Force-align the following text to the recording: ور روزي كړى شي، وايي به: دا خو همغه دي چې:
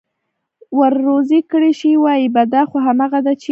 ور 0.79 0.93
روزي 1.07 1.39
كړى 1.51 1.71
شي، 1.79 1.91
وايي 2.03 2.27
به: 2.33 2.43
دا 2.53 2.61
خو 2.69 2.77
همغه 2.87 3.19
دي 3.25 3.33
چې: 3.41 3.49